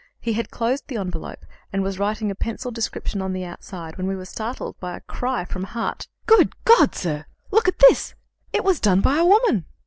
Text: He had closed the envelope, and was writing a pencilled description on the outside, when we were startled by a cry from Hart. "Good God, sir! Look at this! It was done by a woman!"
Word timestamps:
He 0.19 0.33
had 0.33 0.49
closed 0.49 0.87
the 0.87 0.97
envelope, 0.97 1.45
and 1.71 1.83
was 1.83 1.99
writing 1.99 2.31
a 2.31 2.33
pencilled 2.33 2.73
description 2.73 3.21
on 3.21 3.33
the 3.33 3.43
outside, 3.45 3.97
when 3.97 4.07
we 4.07 4.15
were 4.15 4.25
startled 4.25 4.79
by 4.79 4.97
a 4.97 5.01
cry 5.01 5.45
from 5.45 5.63
Hart. 5.63 6.07
"Good 6.25 6.53
God, 6.65 6.95
sir! 6.95 7.27
Look 7.51 7.67
at 7.67 7.77
this! 7.77 8.15
It 8.51 8.63
was 8.63 8.79
done 8.79 9.01
by 9.01 9.19
a 9.19 9.25
woman!" 9.25 9.65